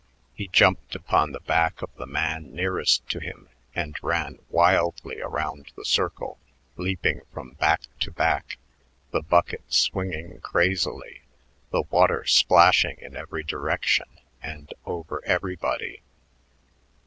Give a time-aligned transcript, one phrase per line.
[0.33, 5.71] He jumped upon the back of the man nearest to him and ran wildly around
[5.75, 6.39] the circle,
[6.75, 8.57] leaping from back to back,
[9.11, 11.21] the bucket swinging crazily,
[11.69, 14.07] the water splashing in every direction
[14.41, 16.01] and over everybody.